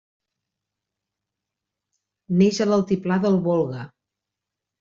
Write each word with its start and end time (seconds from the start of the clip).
Neix 2.39 2.63
a 2.65 2.69
l'altiplà 2.71 3.21
del 3.27 3.41
Volga. 3.49 3.87